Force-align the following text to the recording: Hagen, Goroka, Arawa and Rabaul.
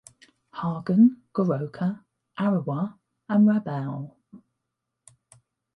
Hagen, 0.59 1.21
Goroka, 1.31 2.03
Arawa 2.35 2.97
and 3.29 3.47
Rabaul. 3.47 4.15